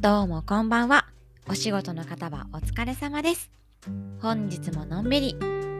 [0.00, 1.06] どうもこんばんは。
[1.48, 3.50] お仕事の方はお疲れ様です。
[4.22, 5.34] 本日ものんびり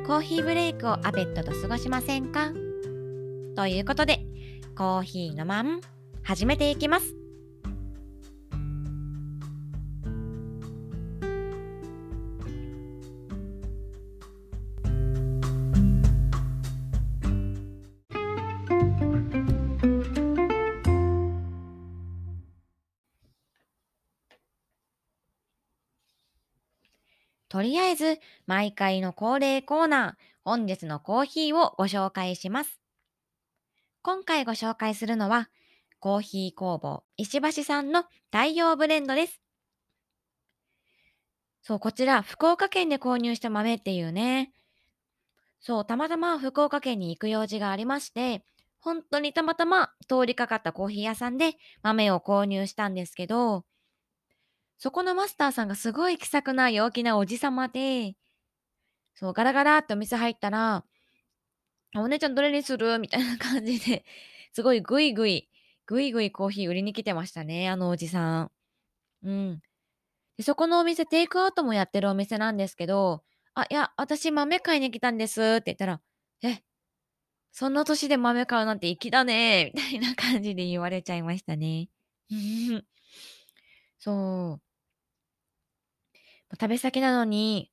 [0.09, 2.51] コーヒーブレイクをアベットと過ごしませんか？
[3.55, 4.19] ということで、
[4.77, 5.81] コーヒーのまん
[6.25, 7.15] 始めていきます。
[27.59, 32.81] とりあえず、毎回の恒例コーナー、本日のコーヒーをご紹介します。
[34.01, 35.51] 今回ご紹介するのは、
[35.99, 39.43] コーヒー工房石橋さんの太陽ブレンドです。
[41.61, 44.53] そう、こちら、福岡県で購入した豆っていうね。
[45.59, 48.45] そう、たまたま福岡県に行く用事がありまして、
[48.79, 53.65] 本当にたまたま通りかかったコーヒー屋さんで豆を購入したんですけど、
[54.79, 58.15] そこのマスターさんがすごい気さくな陽気なおじさまで、
[59.15, 60.85] そう、ガラガラってお店入ったら、
[61.97, 62.99] お姉ちゃんどれにする？
[62.99, 64.05] みたいな感じで、
[64.53, 65.49] すごいグイグイ、
[65.87, 68.53] グイグイコーヒー売りに来てましたね、あのおじさん。
[69.25, 69.63] うん。
[70.39, 76.01] でそこのお店、テイクアウトもやってるお店なんですけど、あ、いや、私豆買いに来たんですって言ったら、
[76.43, 76.63] え、
[77.53, 81.89] その年で豆買うなんて粋だねみたいな感じで言われちゃいましたね。
[83.99, 84.68] そう。
[86.53, 87.71] 食べ先なのに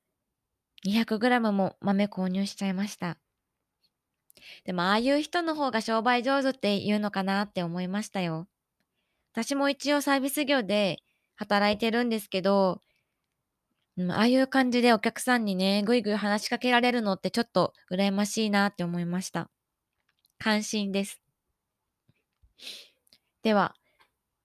[0.85, 3.17] 200g も豆購入しちゃいました。
[4.65, 8.47] でもああいう人の方が商売上手って言うのかなって思いましたよ。
[9.33, 10.99] 私も一応サービス業で
[11.35, 12.81] 働いてるんですけど、
[14.09, 19.49] ああいう感じでお客さんにね、ぐいぐい話しかけられるのってちょっと羨ましいなって思いました。
[20.37, 21.21] 関心です。
[23.41, 23.75] では、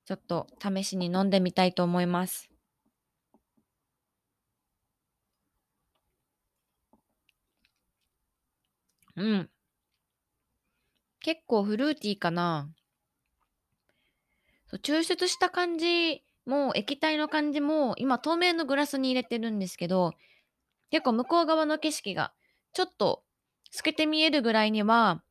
[0.05, 2.50] ちょっと試しに飲んでみたいと思います。
[9.21, 9.51] うん。
[11.21, 12.71] 結構フルーティーかな。
[14.67, 20.13] そう抽出した感じも液体の感じも今透明のグラスに入れてるんですけど
[20.91, 22.33] 結構向こう側の景色が
[22.73, 23.25] ちょっと
[23.71, 25.23] 透けて見えるぐらいには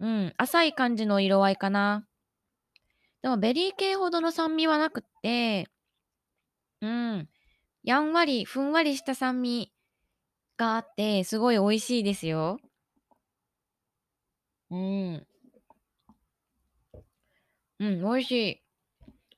[0.00, 2.06] うん浅い感じの色合いかな。
[3.22, 5.66] でもベリー系ほどの酸味はなくって
[6.80, 7.28] うん
[7.82, 9.72] やんわりふんわりした酸味
[10.56, 12.58] があってすごい美味しいですよ。
[14.74, 15.26] うん。
[17.78, 18.62] うん、美味しい。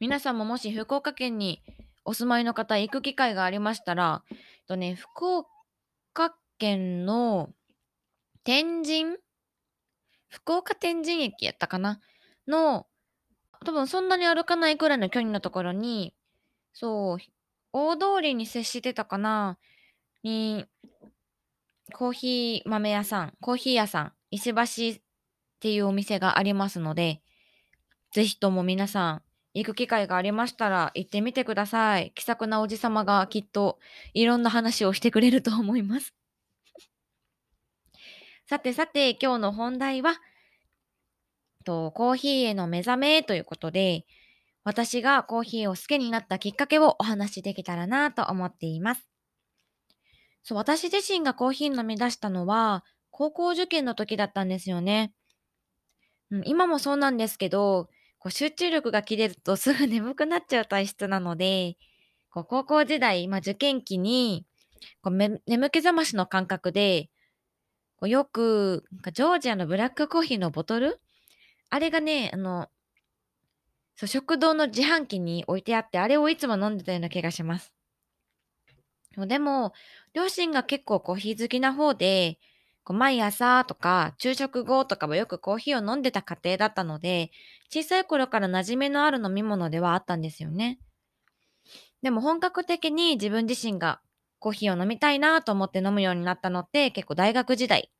[0.01, 1.63] 皆さんももし福岡県に
[2.07, 7.51] お住まいの方行く機会がありましたら、えっとね、福岡県の
[8.45, 9.17] 天神
[10.29, 12.01] 福岡天神駅やったかな？
[12.49, 12.87] の、
[13.65, 16.15] 多分そんなに歩かないくらいの距離のところに、
[16.73, 17.19] そう、
[17.73, 19.59] 大通りに接してたかな？
[20.23, 20.65] に、
[21.93, 24.55] コーヒー豆屋さん、コーヒー屋さん、石
[24.95, 25.01] 橋
[25.67, 27.23] っていうお店がありますので、
[28.13, 29.23] ぜひとも皆さん
[29.53, 32.13] 行く機会がありましたら行ってみてください。
[32.15, 33.81] 気さくなおじさまがきっと
[34.15, 36.15] いろんな話をしてくれると思います。
[38.47, 40.21] さてさて今日の本題は
[41.65, 44.07] とコーヒーへの目覚めということで
[44.63, 49.11] 私がコーヒーを好きになったきっかけをお話しできたらなと思っています。
[50.45, 55.15] そう私自身がコーヒー飲み出したのは高校受験の時だったんですよね。
[56.31, 57.89] うん、今もそうなんですけど、
[58.19, 61.77] こう集中力が切れるとすぐ眠くなっちゃう体質なので、
[62.31, 64.45] こう高校時代、まあ、受験期に
[65.03, 67.09] こうめ眠気覚ましの感覚で、
[67.97, 71.01] こうよくジョージアのブラックコーヒーのボトル？
[71.71, 72.69] あれがね、あの、
[73.97, 77.73] そう食堂の自販機に置いてあって、あれをいつも飲んでたような気がします。
[79.17, 79.73] でも、
[80.13, 82.39] 両親が結構コーヒー好きな方で、
[82.87, 87.33] こう毎朝とか昼食後とかはよくコーヒーを飲んでた家庭だったので、
[87.69, 90.79] 小さい頃から馴染みのある飲み物ではあったんですよね。
[92.03, 94.01] でも本格的に自分自身が
[94.39, 97.91] コーヒーを飲みたいなと思って飲むようになったのって結構大学時代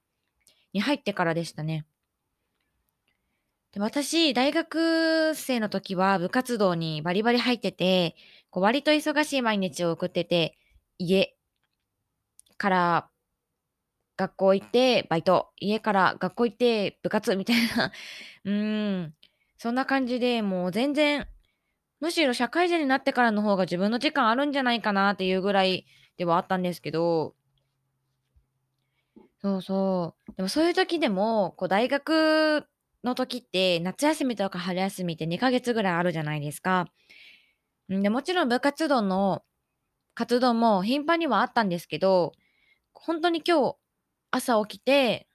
[0.73, 1.85] に入ってからでしたね。
[3.73, 8.15] で私、大学生の時は部活動にバリバリ入ってて、
[8.51, 10.57] こう割と忙しい毎日を送ってて、
[10.99, 11.35] 家
[12.57, 13.11] から
[14.17, 17.93] 学校行ってバイト、家から学校行って部活みたいな、
[18.45, 19.15] うん、
[19.59, 21.27] そんな感じでもう全然、
[22.01, 25.87] むしろ社会人になってからの方が自分の時間あるんじゃないかなっていうぐらい
[26.17, 27.35] ではあったんですけど、
[29.41, 30.33] そうそう。
[30.37, 32.67] でもそういう時でも、こう大学
[33.05, 36.87] の時って夏休みとか春休みって2ヶ月ぐらいあるじゃないですか。
[37.93, 39.43] んで、もちろん部活動の
[40.15, 42.33] 活動も頻繁にはあったんですけど、
[42.95, 43.77] ほんとに今日
[44.37, 45.27] 朝起きて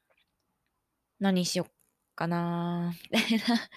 [1.19, 1.71] 何しよっ
[2.15, 3.45] かなみたいな、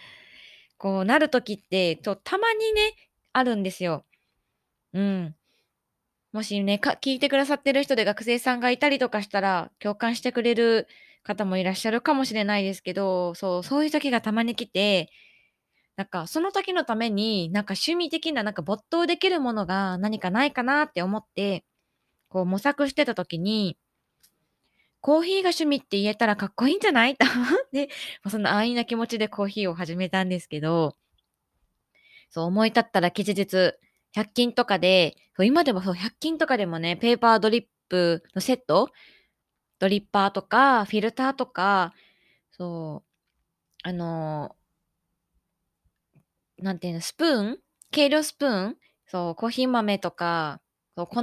[0.79, 2.95] こうなる時って、と、たまにね、
[3.33, 4.05] あるんですよ。
[4.93, 5.37] うん。
[6.33, 10.89] もしね、か聞いてくださってる人で学生さんがいたりとかしたら、共感してくれる
[11.23, 15.11] 方もいらっしゃるかもしれないですけど、そう、そういう時がたまに来て、
[15.97, 21.65] なんかその時のために、なんか趣味的ななんか没頭できるものが何かないかなって思って、
[22.29, 23.79] こう模索してた時に
[25.05, 27.15] コーヒーが趣味って言えたらかっこいいんじゃない？
[27.15, 27.91] と 思って、
[28.23, 30.97] ま、そんな安易な気持ちでコーヒーを始めたんですけど、
[32.31, 33.75] そう思い立ったら吉日、
[34.17, 38.91] 100均とかで、そう今でもそう100均とかでもね、ペーパードリップのセット、
[39.81, 41.93] ドリッパーとかフィルターとか、
[42.53, 43.11] そう、
[43.85, 44.57] あの
[46.59, 47.59] なんていうの、スプーン？
[47.91, 48.77] 計量スプーン？
[49.07, 50.61] そう、コーヒー豆とか、
[50.97, 51.23] そう、粉？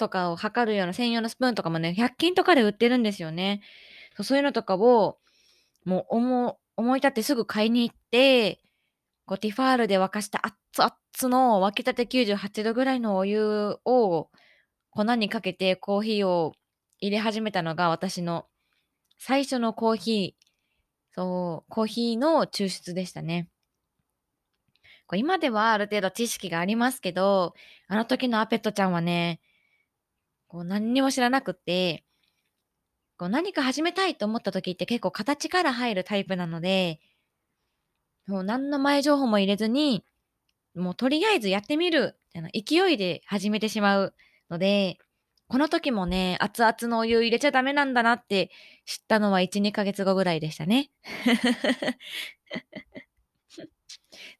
[0.00, 3.60] とかを測るような専用のスプーンとかもね、100均とかで売ってるんですよね。
[4.22, 5.18] そういうのとかを、
[5.84, 8.60] もうおも思い立ってすぐ買いに行って、
[9.26, 14.30] こうティファールで沸かした熱々の沸きたて98度ぐらいのお湯を
[14.90, 16.54] 粉にかけてコーヒーを
[16.98, 18.46] 入れ始めたのが私の
[19.18, 23.48] 最初のコーヒー、そう、コーヒーの抽出でしたね。
[25.06, 27.54] こう今ではある程度知識がありますけど、
[27.88, 29.40] あの時のアペットちゃんはね、
[30.50, 32.02] こう何にも知らなくて、
[33.16, 36.98] こう何か始めたいと思った時って結構形から入るタイプなので、
[38.26, 40.04] もう何の前情報も入れずに、
[40.74, 44.14] もうとりあえずやってみるみたいな勢いで始めてしまう
[44.50, 44.98] ので、
[45.46, 48.50] この時もね、熱々のお湯入れちゃダメなんだなって
[48.86, 50.90] 知ったのは1、2ヶ月後ぐらいでしたね。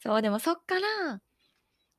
[0.03, 1.21] そう、でもそっから、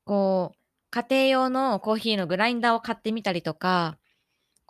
[0.04, 0.58] こう、
[0.90, 3.98] 家庭用のコーヒーのグラインダーを買ってみたりとか、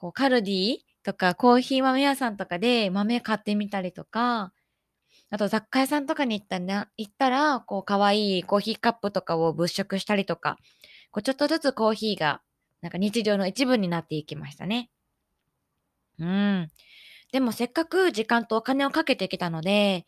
[0.02, 4.52] こう、カルディとかコーヒー豆屋さんとかで豆買ってみたりとか、
[5.30, 10.58] あと雑貨屋さんとかに行ったな行ったら、こう、可愛いコーヒーカップとかを物色したりとか、
[11.12, 12.42] こう、ちょっとずつコーヒーが、
[12.80, 14.90] なんか日常の一部になっていきましたね。
[16.18, 16.68] うん。
[17.32, 20.04] でもせっかく時間とお金をかけてきたので、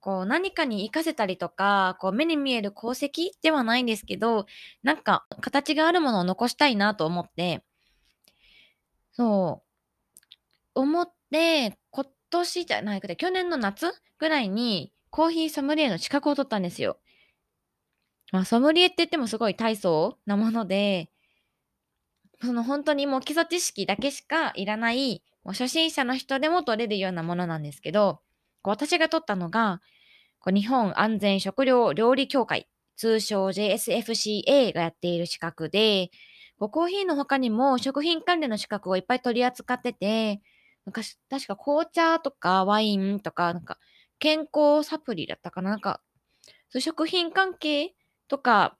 [0.00, 4.46] こう何かに活かせたりとか、こう目に見える功績ではないんですけど、
[4.82, 7.62] なんか形があるものを残したいなと思って、
[9.16, 9.62] そ
[10.74, 16.98] う、思って、今年じゃないくて、去年の夏ぐらいにコーヒーソムリエの資格を取ったんですよ。
[18.32, 21.10] まあ、ソムリエって言ってもすごい大層なもので、
[22.42, 28.20] その本当にもう基礎知識だけしかいらない、もう初心者の人でも取れるようなものなんですけど、
[28.62, 29.80] 私が取ったのが、
[30.40, 36.10] こう日本安全食料料理協会、通称 JSFCA がやっている資格で、
[36.58, 40.40] コーヒーの他にも食品関連の資格をいっぱい取り扱ってて、
[40.84, 43.78] 昔、確か紅茶とかワインとか、なんか
[44.18, 45.70] 健康サプリだったかな？
[45.70, 46.00] なんか、
[46.68, 47.94] そう食品関係
[48.28, 48.76] とか、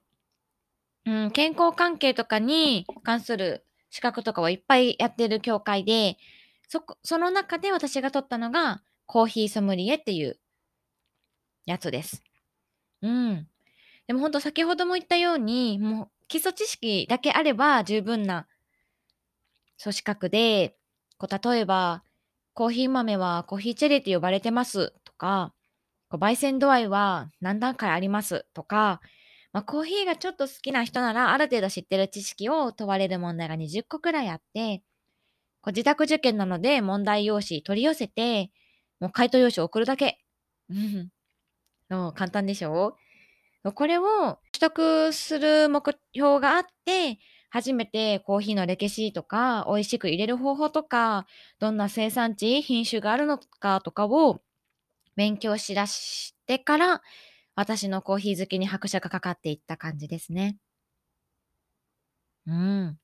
[1.05, 6.17] うん、健康関係とかに関する資格とかをいっぱいやってる協会で、
[6.69, 10.39] そ、その中で私が取ったのが、コーヒーソムリエっていう
[11.65, 12.23] やつです。
[13.03, 13.47] うん。
[14.09, 18.47] でもほんと先ほども言ったように、もう基礎知識だけあれば十分な、
[19.76, 20.76] そう資格で、
[21.18, 22.02] こう例えば、
[22.54, 25.54] コーヒー豆はコーヒーチェリーって呼ばれてますとか、
[26.09, 29.00] こう焙煎度合いは何段階ありますとか、
[29.52, 34.83] まあ、コーヒーがちょっと好きな人ならある程度知ってる知識を問われる問題が20個くらいあって、
[35.62, 38.50] こう自宅受験なので問題用紙取り寄せて、
[39.00, 40.18] もう回答用紙送るだけ。
[40.71, 42.12] うん。
[42.14, 42.97] 簡単でしょ？
[43.73, 47.19] これを取得する目標があって、
[47.51, 51.27] 初めてコーヒーの歴史とか、美味しく入れる方法とか、
[51.59, 54.43] どんな生産地、品種があるのかとかを
[55.17, 57.03] 勉強しだしてから、
[57.57, 60.59] 私のコーヒー好きに拍車がかかっていった感じですね。
[62.47, 62.99] うん。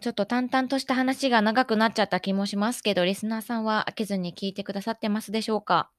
[0.00, 5.90] ちょっと淡々とした話が長くなっちゃった気もしますけど、リスナーさんは飽きずに聞いてくださってますでしょうか？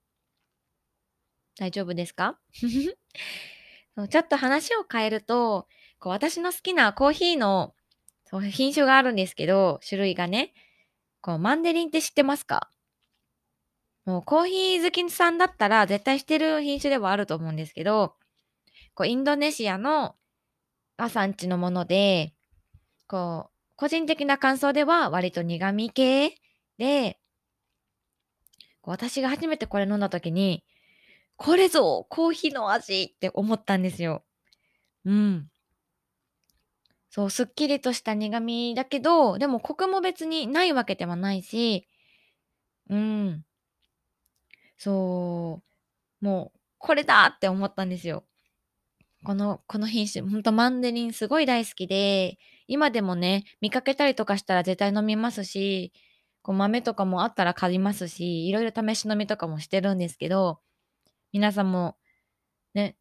[1.62, 2.40] 大丈夫ですか？
[4.10, 5.68] ちょっと話を変えると、
[6.00, 7.76] こう私の好きなコーヒーの
[8.50, 10.56] 品種があるんですけど、種類がね、
[11.22, 12.72] こうマンデリンって知ってますか？
[14.06, 18.16] もうコーヒー好きさんだったら絶対知ってる品種ではあると思うんですけど、
[18.96, 20.16] こうインドネシアの
[20.98, 22.34] アサンチのもので、
[23.06, 26.36] こう、個人的な感想では割と苦味系
[26.80, 27.20] で、
[28.82, 30.64] こう私が初めてこれ飲んだ時に、
[31.36, 34.24] これぞコーヒーの味って思ったんですよ。
[35.06, 35.50] うん。
[37.12, 41.88] そう、すっきりとした苦味だけど、でもコクも別にないわけではないし、
[42.90, 43.44] うん。
[44.78, 45.62] そ
[46.22, 48.26] う、もう、これだって思ったんですよ。
[49.24, 55.94] このこの品種、ほんとマンデリンすごい大好きで、今でもね、見かけたりとかしたら絶対飲みますし、
[56.42, 60.60] こう豆とかもあったら買いますし、いろいろ試し飲みとかもしてるんですけど、
[61.32, 61.98] 皆さんも、
[62.74, 62.96] ね、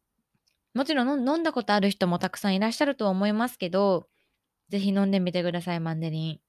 [0.73, 4.07] もちろん飲んだことある人もたくさんいらっしゃるとは思いますけど、
[4.69, 6.39] ぜひ飲んでみてください、マンデリン。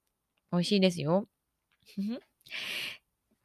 [0.52, 1.26] 美味しいですよ。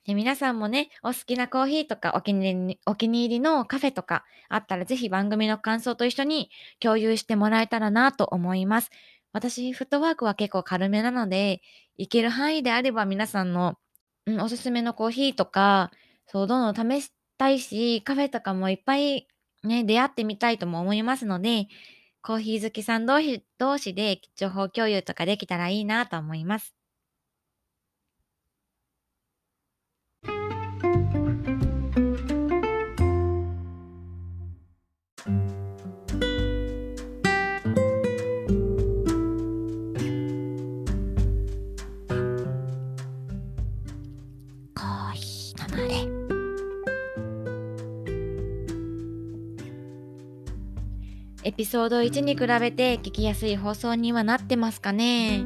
[0.05, 8.89] で皆さんもね、お好きなコーヒーとかお気に入りのカフェとかあったらぜひ番組の感想と一緒に共有してもらえたらなと思います。
[9.33, 11.61] 私、フットワークは結構軽めなので、
[11.97, 13.77] 行ける範囲であれば皆さんの、
[14.25, 15.91] うん、おすすめのコーヒーとか、
[16.27, 19.27] そう、どんどん試したいし、カフェとかもいっぱい
[19.63, 21.67] ね、出会ってみたいとも思いますので、
[22.21, 26.76] コーヒー好きさん同士同士で情報共有とかできたらいいなと思います。
[51.57, 55.43] ピソード1に比べて聞きやすい放送にはなってますかね。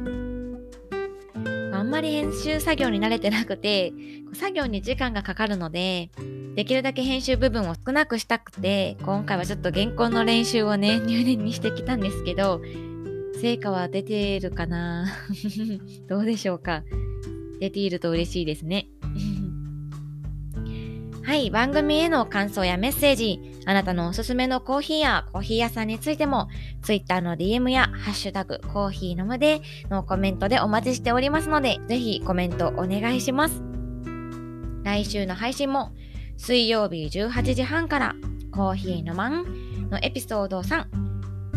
[1.72, 3.94] あんまり編集作業に慣れてなくて、
[4.34, 6.10] 作業に時間がかかるので、
[6.54, 12.60] できるだけ編集部分を少なくしたくて、今回はちょっと原稿の練習をね、入念にしてきたんですけど、
[13.40, 15.06] 成果は出ているかな。
[16.10, 16.82] どうでしょうか。
[17.58, 18.88] 出ていると嬉しいですね。
[21.24, 26.48] はい、番組への感想やメッセージ、あなたのおすすめのコーヒーやコーヒー屋さんについても、
[26.82, 33.62] Twitter の DM やハッシュタグコーヒー飲むでのコメントでお待ちしておりますので、ぜひコメントお願いします。
[34.82, 35.92] 来週の配信も
[36.36, 38.16] 水曜日18時半から
[38.50, 40.86] コーヒーのまんのエピソード3、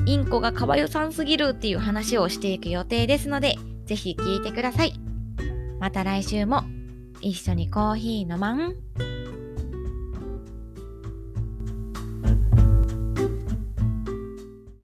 [0.06, 4.94] インコがかわよさんすぎるっていう話をしていく予定ですので、ぜひ聞いてください。
[5.80, 6.64] また来週も
[7.22, 8.76] 一緒にコーヒーのまん。